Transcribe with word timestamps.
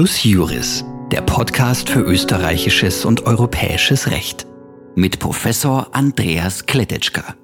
Plus 0.00 0.24
Juris, 0.24 0.82
der 1.12 1.20
Podcast 1.20 1.90
für 1.90 2.00
österreichisches 2.00 3.04
und 3.04 3.26
europäisches 3.26 4.10
Recht. 4.10 4.46
Mit 4.94 5.18
Professor 5.18 5.88
Andreas 5.92 6.64
Kletetschka. 6.64 7.34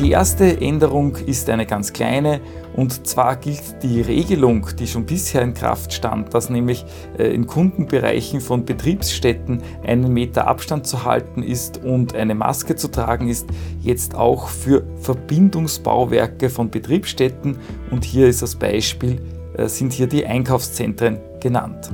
Die 0.00 0.10
erste 0.10 0.60
Änderung 0.60 1.14
ist 1.14 1.48
eine 1.48 1.66
ganz 1.66 1.92
kleine 1.92 2.40
und 2.74 3.06
zwar 3.06 3.36
gilt 3.36 3.80
die 3.84 4.00
Regelung, 4.00 4.66
die 4.76 4.88
schon 4.88 5.06
bisher 5.06 5.40
in 5.42 5.54
Kraft 5.54 5.92
stand, 5.92 6.34
dass 6.34 6.50
nämlich 6.50 6.84
äh, 7.16 7.32
in 7.32 7.46
Kundenbereichen 7.46 8.40
von 8.40 8.64
Betriebsstätten 8.64 9.62
einen 9.86 10.12
Meter 10.12 10.48
Abstand 10.48 10.88
zu 10.88 11.04
halten 11.04 11.44
ist 11.44 11.84
und 11.84 12.16
eine 12.16 12.34
Maske 12.34 12.74
zu 12.74 12.88
tragen 12.88 13.28
ist, 13.28 13.46
jetzt 13.82 14.16
auch 14.16 14.48
für 14.48 14.82
Verbindungsbauwerke 14.96 16.50
von 16.50 16.70
Betriebsstätten 16.70 17.56
und 17.92 18.04
hier 18.04 18.26
ist 18.26 18.42
als 18.42 18.56
Beispiel 18.56 19.20
äh, 19.56 19.68
sind 19.68 19.92
hier 19.92 20.08
die 20.08 20.26
Einkaufszentren 20.26 21.20
genannt. 21.38 21.92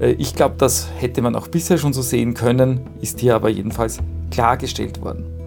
Äh, 0.00 0.12
ich 0.12 0.34
glaube, 0.34 0.56
das 0.58 0.88
hätte 0.98 1.22
man 1.22 1.36
auch 1.36 1.46
bisher 1.46 1.78
schon 1.78 1.92
so 1.92 2.02
sehen 2.02 2.34
können, 2.34 2.80
ist 3.00 3.20
hier 3.20 3.36
aber 3.36 3.50
jedenfalls 3.50 3.98
klargestellt 4.32 5.00
worden. 5.00 5.37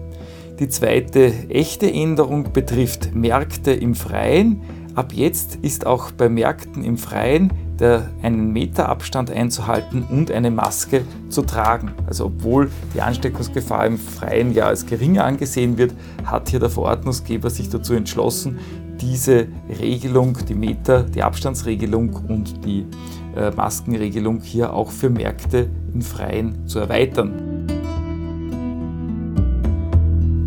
Die 0.62 0.68
zweite 0.68 1.32
echte 1.48 1.92
Änderung 1.92 2.52
betrifft 2.52 3.16
Märkte 3.16 3.72
im 3.72 3.96
Freien. 3.96 4.60
Ab 4.94 5.12
jetzt 5.12 5.56
ist 5.56 5.86
auch 5.86 6.12
bei 6.12 6.28
Märkten 6.28 6.84
im 6.84 6.98
Freien 6.98 7.52
der 7.80 8.10
einen 8.22 8.52
Meter 8.52 8.88
Abstand 8.88 9.28
einzuhalten 9.28 10.04
und 10.08 10.30
eine 10.30 10.52
Maske 10.52 11.02
zu 11.28 11.42
tragen. 11.42 11.90
Also 12.06 12.26
obwohl 12.26 12.70
die 12.94 13.00
Ansteckungsgefahr 13.00 13.86
im 13.86 13.98
Freien 13.98 14.54
ja 14.54 14.66
als 14.66 14.86
geringer 14.86 15.24
angesehen 15.24 15.78
wird, 15.78 15.94
hat 16.24 16.48
hier 16.48 16.60
der 16.60 16.70
Verordnungsgeber 16.70 17.50
sich 17.50 17.68
dazu 17.68 17.94
entschlossen, 17.94 18.60
diese 19.00 19.48
Regelung, 19.80 20.38
die 20.48 20.54
Meter, 20.54 21.02
die 21.02 21.24
Abstandsregelung 21.24 22.14
und 22.28 22.64
die 22.64 22.86
äh, 23.34 23.50
Maskenregelung 23.50 24.40
hier 24.42 24.72
auch 24.72 24.92
für 24.92 25.10
Märkte 25.10 25.68
im 25.92 26.02
Freien 26.02 26.68
zu 26.68 26.78
erweitern. 26.78 27.51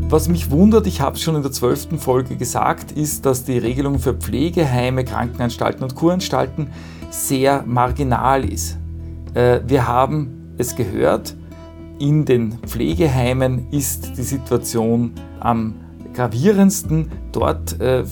Was 0.07 0.29
mich 0.29 0.51
wundert, 0.51 0.85
ich 0.85 1.01
habe 1.01 1.15
es 1.15 1.23
schon 1.23 1.35
in 1.35 1.41
der 1.41 1.51
zwölften 1.51 1.97
Folge 1.97 2.35
gesagt, 2.35 2.91
ist, 2.91 3.25
dass 3.25 3.43
die 3.43 3.57
Regelung 3.57 3.97
für 3.97 4.13
Pflegeheime, 4.13 5.03
Krankenanstalten 5.03 5.81
und 5.81 5.95
Kuranstalten 5.95 6.67
sehr 7.09 7.63
marginal 7.65 8.47
ist. 8.47 8.77
Äh, 9.33 9.61
wir 9.65 9.87
haben 9.87 10.53
es 10.59 10.75
gehört, 10.75 11.35
in 11.97 12.23
den 12.23 12.51
Pflegeheimen 12.67 13.71
ist 13.71 14.15
die 14.15 14.23
Situation 14.23 15.13
am 15.39 15.73
gravierendsten. 16.13 17.11
Dort 17.31 17.81
äh, 17.81 18.03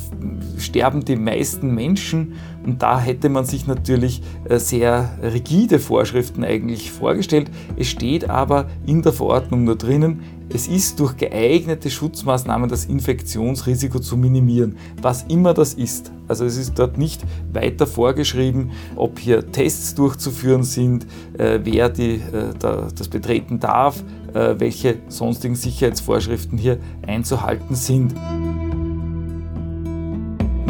sterben 0.58 1.06
die 1.06 1.16
meisten 1.16 1.75
Menschen 1.75 2.34
und 2.66 2.81
da 2.81 3.00
hätte 3.00 3.29
man 3.29 3.46
sich 3.46 3.68
natürlich 3.68 4.22
äh, 4.47 4.57
sehr 4.57 5.18
rigide 5.22 5.79
Vorschriften 5.79 6.44
eigentlich 6.44 6.91
vorgestellt. 6.91 7.51
Es 7.75 7.88
steht 7.88 8.29
aber 8.29 8.68
in 8.85 9.01
der 9.01 9.13
Verordnung 9.13 9.63
nur 9.66 9.75
drinnen, 9.75 10.22
es 10.50 10.68
ist 10.68 11.00
durch 11.00 11.18
geeignete 11.18 11.90
Schutzmaßnahmen 11.90 12.69
das 12.69 12.85
Infektionsrisiko 12.85 14.00
zu 14.00 14.18
minimieren, 14.18 14.78
was 15.01 15.24
immer 15.24 15.53
das 15.53 15.74
ist. 15.74 16.12
Also 16.28 16.46
es 16.46 16.57
ist 16.57 16.78
dort 16.78 16.97
nicht 16.97 17.22
weiter 17.51 17.88
vorgeschrieben, 17.88 18.72
ob 18.95 19.19
hier 19.19 19.51
Tests 19.51 19.95
durchzuführen 19.95 20.63
sind, 20.63 21.07
äh, 21.38 21.59
wer 21.63 21.90
die, 21.90 22.16
äh, 22.16 22.53
das 22.59 23.07
betreten 23.07 23.59
darf, 23.59 24.03
welche 24.35 24.95
sonstigen 25.09 25.53
Sicherheitsvorschriften 25.53 26.57
hier 26.57 26.80
einzuhalten 27.06 27.75
sind. 27.75 28.16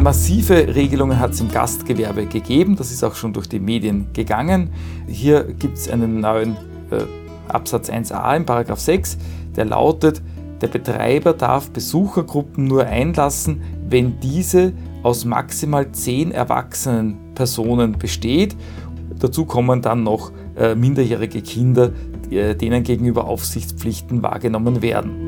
Massive 0.04 0.74
Regelungen 0.74 1.18
hat 1.18 1.30
es 1.30 1.40
im 1.40 1.48
Gastgewerbe 1.48 2.26
gegeben, 2.26 2.76
das 2.76 2.92
ist 2.92 3.02
auch 3.02 3.14
schon 3.14 3.32
durch 3.32 3.48
die 3.48 3.58
Medien 3.58 4.08
gegangen. 4.12 4.68
Hier 5.08 5.44
gibt 5.44 5.78
es 5.78 5.88
einen 5.88 6.20
neuen 6.20 6.58
äh, 6.90 7.04
Absatz 7.48 7.88
1a 7.88 8.36
in 8.36 8.44
Paragraph 8.44 8.80
6, 8.80 9.16
der 9.56 9.64
lautet, 9.64 10.20
der 10.60 10.68
Betreiber 10.68 11.32
darf 11.32 11.70
Besuchergruppen 11.70 12.66
nur 12.66 12.84
einlassen, 12.84 13.62
wenn 13.88 14.20
diese 14.20 14.74
aus 15.02 15.24
maximal 15.24 15.90
zehn 15.92 16.32
erwachsenen 16.32 17.16
Personen 17.34 17.92
besteht. 17.92 18.54
Dazu 19.18 19.46
kommen 19.46 19.80
dann 19.80 20.02
noch 20.02 20.32
äh, 20.54 20.74
minderjährige 20.74 21.40
Kinder, 21.40 21.92
äh, 22.30 22.54
denen 22.54 22.82
gegenüber 22.82 23.24
Aufsichtspflichten 23.24 24.22
wahrgenommen 24.22 24.82
werden. 24.82 25.23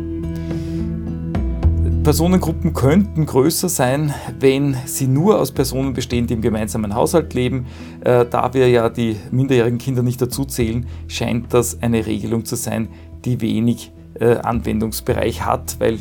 Personengruppen 2.07 2.73
könnten 2.73 3.27
größer 3.27 3.69
sein, 3.69 4.15
wenn 4.39 4.77
sie 4.85 5.09
nur 5.09 5.41
aus 5.41 5.51
Personen 5.51 5.93
bestehen, 5.93 6.29
die 6.29 6.35
im 6.35 6.41
gemeinsamen 6.41 6.95
Haushalt 6.95 7.35
leben. 7.35 7.67
Äh, 7.99 8.27
da 8.27 8.55
wir 8.55 8.69
ja 8.69 8.89
die 8.89 9.17
minderjährigen 9.33 9.79
Kinder 9.79 10.05
nicht 10.05 10.23
dazu 10.23 10.45
zählen, 10.45 10.87
scheint 11.09 11.53
das 11.53 11.83
eine 11.83 12.07
Regelung 12.07 12.45
zu 12.45 12.55
sein, 12.55 12.87
die 13.25 13.41
wenig 13.41 13.91
äh, 14.21 14.37
Anwendungsbereich 14.37 15.45
hat, 15.45 15.81
weil 15.81 15.95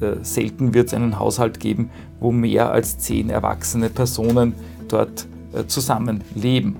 äh, 0.00 0.16
selten 0.22 0.72
wird 0.72 0.86
es 0.86 0.94
einen 0.94 1.18
Haushalt 1.18 1.60
geben, 1.60 1.90
wo 2.20 2.32
mehr 2.32 2.72
als 2.72 2.96
zehn 2.96 3.28
erwachsene 3.28 3.90
Personen 3.90 4.54
dort 4.88 5.26
äh, 5.52 5.66
zusammenleben. 5.66 6.74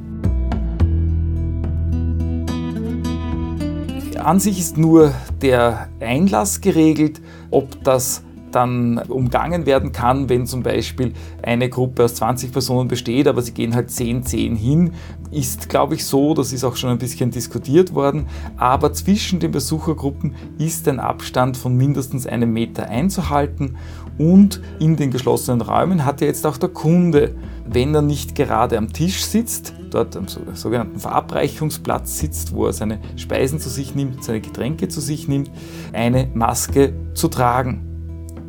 An 4.16 4.40
sich 4.40 4.58
ist 4.58 4.78
nur 4.78 5.12
der 5.42 5.90
Einlass 6.00 6.62
geregelt, 6.62 7.20
ob 7.50 7.84
das 7.84 8.22
dann 8.50 8.98
umgangen 9.08 9.66
werden 9.66 9.92
kann, 9.92 10.28
wenn 10.28 10.46
zum 10.46 10.62
Beispiel 10.62 11.12
eine 11.42 11.68
Gruppe 11.68 12.04
aus 12.04 12.14
20 12.16 12.52
Personen 12.52 12.88
besteht, 12.88 13.28
aber 13.28 13.42
sie 13.42 13.52
gehen 13.52 13.74
halt 13.74 13.90
10, 13.90 14.24
10 14.24 14.56
hin, 14.56 14.92
ist, 15.30 15.68
glaube 15.68 15.94
ich, 15.94 16.04
so, 16.04 16.34
das 16.34 16.52
ist 16.52 16.64
auch 16.64 16.76
schon 16.76 16.90
ein 16.90 16.98
bisschen 16.98 17.30
diskutiert 17.30 17.94
worden, 17.94 18.26
aber 18.56 18.92
zwischen 18.92 19.40
den 19.40 19.52
Besuchergruppen 19.52 20.34
ist 20.58 20.88
ein 20.88 20.98
Abstand 20.98 21.56
von 21.56 21.76
mindestens 21.76 22.26
einem 22.26 22.52
Meter 22.52 22.88
einzuhalten. 22.88 23.76
Und 24.18 24.60
in 24.80 24.96
den 24.96 25.10
geschlossenen 25.10 25.62
Räumen 25.62 26.04
hat 26.04 26.20
ja 26.20 26.26
jetzt 26.26 26.46
auch 26.46 26.58
der 26.58 26.68
Kunde, 26.68 27.34
wenn 27.66 27.94
er 27.94 28.02
nicht 28.02 28.34
gerade 28.34 28.76
am 28.76 28.92
Tisch 28.92 29.24
sitzt, 29.24 29.72
dort 29.90 30.14
am 30.16 30.26
sogenannten 30.28 30.98
Verabreichungsplatz 30.98 32.18
sitzt, 32.18 32.54
wo 32.54 32.66
er 32.66 32.74
seine 32.74 32.98
Speisen 33.16 33.60
zu 33.60 33.70
sich 33.70 33.94
nimmt, 33.94 34.22
seine 34.22 34.40
Getränke 34.42 34.88
zu 34.88 35.00
sich 35.00 35.26
nimmt, 35.26 35.50
eine 35.92 36.28
Maske 36.34 36.92
zu 37.14 37.28
tragen 37.28 37.89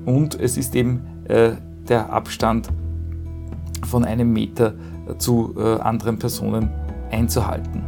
und 0.05 0.39
es 0.39 0.57
ist 0.57 0.75
eben 0.75 1.01
äh, 1.27 1.51
der 1.87 2.11
Abstand 2.11 2.69
von 3.85 4.05
einem 4.05 4.31
Meter 4.31 4.73
zu 5.17 5.55
äh, 5.57 5.79
anderen 5.79 6.17
Personen 6.17 6.69
einzuhalten. 7.11 7.83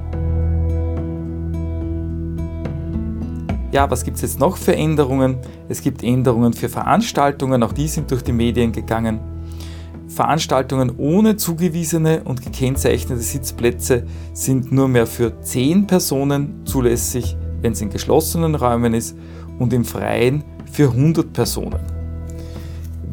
Ja, 3.71 3.89
was 3.89 4.03
gibt 4.03 4.17
es 4.17 4.21
jetzt 4.21 4.39
noch 4.39 4.57
für 4.57 4.75
Änderungen? 4.75 5.37
Es 5.67 5.81
gibt 5.81 6.03
Änderungen 6.03 6.53
für 6.53 6.69
Veranstaltungen, 6.69 7.63
auch 7.63 7.73
die 7.73 7.87
sind 7.87 8.11
durch 8.11 8.23
die 8.23 8.31
Medien 8.31 8.71
gegangen. 8.71 9.19
Veranstaltungen 10.07 10.91
ohne 10.97 11.37
zugewiesene 11.37 12.21
und 12.23 12.43
gekennzeichnete 12.43 13.21
Sitzplätze 13.21 14.05
sind 14.33 14.71
nur 14.71 14.87
mehr 14.87 15.07
für 15.07 15.41
10 15.41 15.87
Personen 15.87 16.61
zulässig, 16.65 17.35
wenn 17.61 17.71
es 17.71 17.81
in 17.81 17.89
geschlossenen 17.89 18.53
Räumen 18.53 18.93
ist, 18.93 19.17
und 19.57 19.73
im 19.73 19.85
Freien 19.85 20.43
für 20.71 20.89
100 20.89 21.33
Personen 21.33 21.92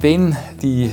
wenn 0.00 0.37
die, 0.62 0.93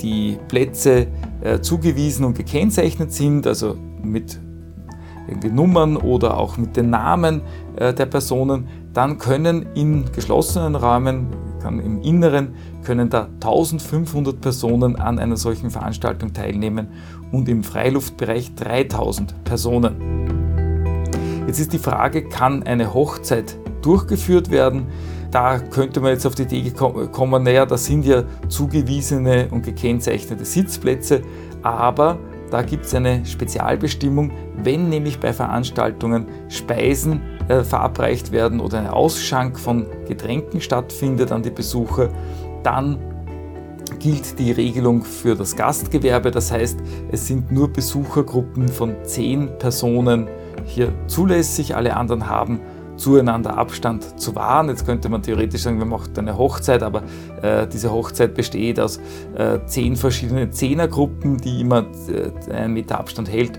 die 0.00 0.38
Plätze 0.48 1.06
äh, 1.40 1.60
zugewiesen 1.60 2.24
und 2.24 2.36
gekennzeichnet 2.36 3.12
sind, 3.12 3.46
also 3.46 3.76
mit 4.02 4.38
irgendwie 5.26 5.50
Nummern 5.50 5.96
oder 5.96 6.36
auch 6.36 6.58
mit 6.58 6.76
den 6.76 6.90
Namen 6.90 7.40
äh, 7.76 7.94
der 7.94 8.06
Personen, 8.06 8.68
dann 8.92 9.18
können 9.18 9.66
in 9.74 10.04
geschlossenen 10.12 10.74
Räumen, 10.74 11.28
im 11.64 12.02
Inneren, 12.02 12.54
können 12.84 13.08
da 13.08 13.28
1500 13.42 14.38
Personen 14.38 14.96
an 14.96 15.18
einer 15.18 15.38
solchen 15.38 15.70
Veranstaltung 15.70 16.34
teilnehmen 16.34 16.88
und 17.32 17.48
im 17.48 17.64
Freiluftbereich 17.64 18.54
3000 18.54 19.44
Personen. 19.44 19.94
Jetzt 21.46 21.60
ist 21.60 21.72
die 21.72 21.78
Frage, 21.78 22.28
kann 22.28 22.62
eine 22.64 22.92
Hochzeit 22.92 23.56
durchgeführt 23.80 24.50
werden. 24.50 24.86
Da 25.34 25.58
könnte 25.58 26.00
man 26.00 26.12
jetzt 26.12 26.24
auf 26.26 26.36
die 26.36 26.44
Idee 26.44 26.70
kommen, 26.70 27.42
naja, 27.42 27.66
das 27.66 27.86
sind 27.86 28.06
ja 28.06 28.22
zugewiesene 28.48 29.48
und 29.50 29.64
gekennzeichnete 29.64 30.44
Sitzplätze, 30.44 31.22
aber 31.60 32.20
da 32.52 32.62
gibt 32.62 32.84
es 32.84 32.94
eine 32.94 33.26
Spezialbestimmung, 33.26 34.30
wenn 34.62 34.88
nämlich 34.88 35.18
bei 35.18 35.32
Veranstaltungen 35.32 36.28
Speisen 36.48 37.20
äh, 37.48 37.64
verabreicht 37.64 38.30
werden 38.30 38.60
oder 38.60 38.78
ein 38.78 38.86
Ausschank 38.86 39.58
von 39.58 39.86
Getränken 40.06 40.60
stattfindet 40.60 41.32
an 41.32 41.42
die 41.42 41.50
Besucher, 41.50 42.10
dann 42.62 43.00
gilt 43.98 44.38
die 44.38 44.52
Regelung 44.52 45.02
für 45.02 45.34
das 45.34 45.56
Gastgewerbe. 45.56 46.30
Das 46.30 46.52
heißt, 46.52 46.78
es 47.10 47.26
sind 47.26 47.50
nur 47.50 47.72
Besuchergruppen 47.72 48.68
von 48.68 48.94
zehn 49.02 49.48
Personen 49.58 50.28
hier 50.64 50.92
zulässig. 51.08 51.74
Alle 51.74 51.96
anderen 51.96 52.28
haben 52.28 52.60
zueinander 52.96 53.56
Abstand 53.56 54.20
zu 54.20 54.34
wahren. 54.34 54.68
Jetzt 54.68 54.86
könnte 54.86 55.08
man 55.08 55.22
theoretisch 55.22 55.62
sagen, 55.62 55.78
man 55.78 55.88
macht 55.88 56.18
eine 56.18 56.36
Hochzeit, 56.36 56.82
aber 56.82 57.02
äh, 57.42 57.66
diese 57.66 57.92
Hochzeit 57.92 58.34
besteht 58.34 58.80
aus 58.80 59.00
äh, 59.36 59.58
zehn 59.66 59.96
verschiedenen 59.96 60.52
Zehnergruppen, 60.52 61.38
die 61.38 61.60
immer 61.60 61.86
äh, 62.08 62.52
einen 62.52 62.74
Meter 62.74 62.98
Abstand 62.98 63.30
hält, 63.30 63.58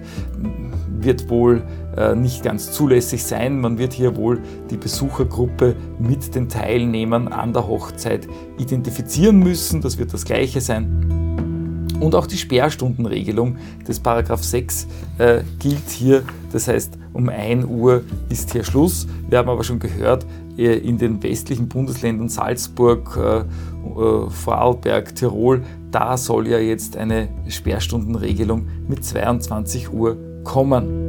wird 1.06 1.30
wohl 1.30 1.64
äh, 1.96 2.16
nicht 2.16 2.44
ganz 2.44 2.72
zulässig 2.72 3.24
sein. 3.24 3.60
Man 3.62 3.78
wird 3.78 3.94
hier 3.94 4.16
wohl 4.16 4.42
die 4.70 4.78
Besuchergruppe 4.78 5.76
mit 6.00 6.36
den 6.36 6.50
Teilnehmern 6.50 7.28
an 7.28 7.54
der 7.54 7.68
Hochzeit 7.68 8.28
identifizieren 8.58 9.40
müssen. 9.40 9.81
Das 9.81 9.98
wird 9.98 10.14
das 10.14 10.26
gleiche 10.26 10.62
sein. 10.62 11.88
Und 12.00 12.16
auch 12.16 12.28
die 12.28 12.38
Sperrstundenregelung 12.38 13.58
des 13.88 14.00
Paragraph 14.00 14.44
6 14.44 14.88
äh, 15.18 15.42
gilt 15.60 15.90
hier. 15.90 16.24
Das 16.52 16.68
heißt, 16.68 16.98
um 17.16 17.30
1 17.30 17.66
Uhr 17.66 18.04
ist 18.30 18.52
hier 18.52 18.64
Schluss. 18.64 19.08
Wir 19.30 19.38
haben 19.38 19.50
aber 19.50 19.64
schon 19.64 19.80
gehört, 19.80 20.26
äh, 20.58 20.78
in 20.78 20.98
den 20.98 21.24
westlichen 21.24 21.70
Bundesländern 21.70 22.28
Salzburg, 22.30 23.18
äh, 23.18 23.38
äh, 23.40 24.30
Vorarlberg, 24.30 25.16
Tirol, 25.16 25.64
da 25.92 26.18
soll 26.18 26.48
ja 26.48 26.60
jetzt 26.60 26.98
eine 26.98 27.30
Sperrstundenregelung 27.48 28.68
mit 28.88 29.04
22 29.06 29.92
Uhr 29.94 30.18
kommen. 30.44 31.06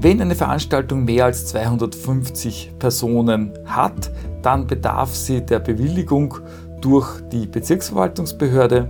Wenn 0.00 0.20
eine 0.20 0.34
Veranstaltung 0.34 1.04
mehr 1.04 1.26
als 1.26 1.46
250 1.46 2.72
Personen 2.80 3.52
hat, 3.64 4.10
dann 4.42 4.66
bedarf 4.66 5.14
sie 5.14 5.40
der 5.40 5.60
Bewilligung 5.60 6.38
durch 6.80 7.20
die 7.30 7.46
Bezirksverwaltungsbehörde 7.46 8.88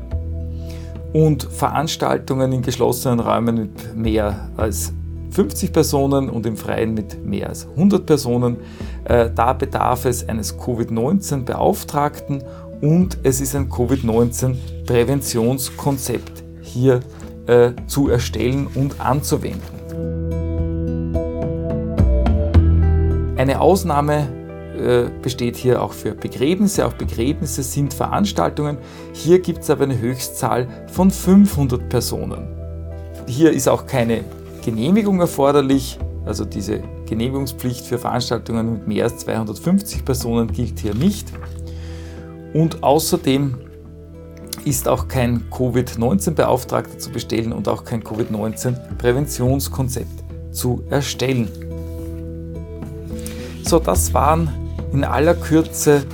und 1.12 1.42
Veranstaltungen 1.42 2.52
in 2.52 2.62
geschlossenen 2.62 3.20
Räumen 3.20 3.56
mit 3.56 3.94
mehr 3.94 4.48
als 4.56 4.94
50 5.32 5.72
Personen 5.72 6.28
und 6.28 6.44
im 6.46 6.56
Freien 6.56 6.94
mit 6.94 7.24
mehr 7.24 7.48
als 7.48 7.68
100 7.68 8.04
Personen. 8.04 8.56
Äh, 9.04 9.30
da 9.34 9.54
bedarf 9.54 10.04
es 10.04 10.28
eines 10.28 10.58
Covid-19-Beauftragten 10.58 12.44
und 12.80 13.18
es 13.22 13.40
ist 13.40 13.54
ein 13.56 13.70
Covid-19-Präventionskonzept 13.70 16.42
hier 16.60 17.00
äh, 17.46 17.70
zu 17.86 18.08
erstellen 18.08 18.66
und 18.74 19.00
anzuwenden. 19.00 19.62
Eine 23.36 23.60
Ausnahme 23.60 24.26
äh, 24.78 25.04
besteht 25.22 25.56
hier 25.56 25.82
auch 25.82 25.92
für 25.92 26.14
Begräbnisse. 26.14 26.86
Auch 26.86 26.92
Begräbnisse 26.92 27.62
sind 27.62 27.94
Veranstaltungen. 27.94 28.78
Hier 29.12 29.40
gibt 29.40 29.62
es 29.62 29.70
aber 29.70 29.84
eine 29.84 29.98
Höchstzahl 29.98 30.68
von 30.88 31.10
500 31.10 31.88
Personen. 31.88 32.48
Hier 33.26 33.52
ist 33.52 33.68
auch 33.68 33.86
keine 33.86 34.24
Genehmigung 34.62 35.20
erforderlich. 35.20 35.98
Also 36.24 36.44
diese 36.44 36.80
Genehmigungspflicht 37.06 37.84
für 37.84 37.98
Veranstaltungen 37.98 38.72
mit 38.72 38.86
mehr 38.88 39.04
als 39.04 39.18
250 39.18 40.04
Personen 40.04 40.52
gilt 40.52 40.78
hier 40.78 40.94
nicht. 40.94 41.32
Und 42.54 42.82
außerdem 42.82 43.58
ist 44.64 44.88
auch 44.88 45.08
kein 45.08 45.50
Covid-19-Beauftragter 45.50 46.98
zu 46.98 47.10
bestellen 47.10 47.52
und 47.52 47.68
auch 47.68 47.84
kein 47.84 48.02
Covid-19-Präventionskonzept 48.04 50.24
zu 50.52 50.82
erstellen. 50.88 51.48
So, 53.64 53.78
das 53.78 54.14
waren 54.14 54.50
in 54.92 55.04
aller 55.04 55.34
Kürze 55.34 56.04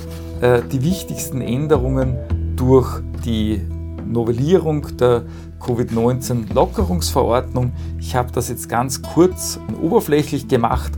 äh, 0.41 0.61
die 0.71 0.83
wichtigsten 0.83 1.41
Änderungen 1.41 2.17
durch 2.55 3.01
die 3.25 3.61
Novellierung 4.05 4.85
der 4.97 5.23
Covid-19-Lockerungsverordnung. 5.59 7.73
Ich 7.99 8.15
habe 8.15 8.31
das 8.31 8.49
jetzt 8.49 8.69
ganz 8.69 9.01
kurz 9.01 9.59
und 9.67 9.75
oberflächlich 9.75 10.47
gemacht, 10.47 10.93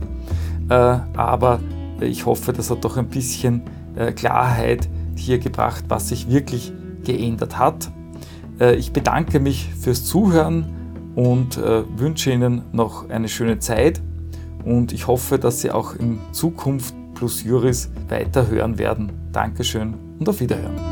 äh, 0.68 0.74
aber 0.74 1.60
ich 2.00 2.26
hoffe, 2.26 2.52
das 2.52 2.70
hat 2.70 2.84
doch 2.84 2.96
ein 2.96 3.08
bisschen 3.08 3.62
äh, 3.96 4.12
Klarheit 4.12 4.88
hier 5.16 5.38
gebracht, 5.38 5.84
was 5.88 6.08
sich 6.08 6.30
wirklich 6.30 6.72
geändert 7.04 7.58
hat. 7.58 7.90
Äh, 8.60 8.76
ich 8.76 8.92
bedanke 8.92 9.40
mich 9.40 9.72
fürs 9.74 10.04
Zuhören 10.04 10.66
und 11.14 11.58
wünsche 11.58 12.32
Ihnen 12.32 12.62
noch 12.72 13.10
eine 13.10 13.28
schöne 13.28 13.58
Zeit 13.58 14.00
und 14.64 14.94
ich 14.94 15.08
hoffe, 15.08 15.38
dass 15.38 15.60
Sie 15.60 15.70
auch 15.70 15.94
in 15.94 16.18
Zukunft 16.32 16.94
plus 17.14 17.44
Juris 17.44 17.90
weiter 18.08 18.48
hören 18.48 18.78
werden. 18.78 19.12
Dankeschön 19.30 19.92
und 20.18 20.26
auf 20.26 20.40
Wiederhören. 20.40 20.91